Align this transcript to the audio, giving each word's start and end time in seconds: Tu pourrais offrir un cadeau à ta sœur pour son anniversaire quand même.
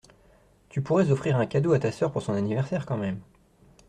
Tu 0.69 0.81
pourrais 0.81 1.11
offrir 1.11 1.37
un 1.37 1.45
cadeau 1.45 1.73
à 1.73 1.79
ta 1.79 1.91
sœur 1.91 2.11
pour 2.11 2.23
son 2.23 2.33
anniversaire 2.33 2.87
quand 2.87 2.97
même. 2.97 3.19